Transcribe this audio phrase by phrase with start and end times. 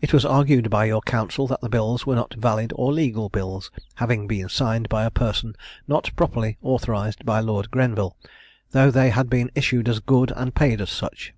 [0.00, 3.70] It was argued by your counsel, that the bills were not valid or legal bills,
[3.96, 5.54] having been signed by a person
[5.86, 8.16] not properly authorised by Lord Grenville,
[8.70, 11.34] though they had been issued as good, and paid as such.